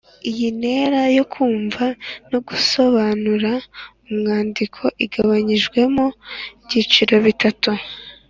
Iyi 0.29 0.47
ntera 0.59 1.01
yo 1.17 1.23
kumva 1.33 1.85
no 2.31 2.39
gusobanura 2.47 3.51
umwandiko 4.09 4.81
igabanyijemo 5.05 6.05
ibyiciro 6.63 7.15
bitatu 7.27 7.69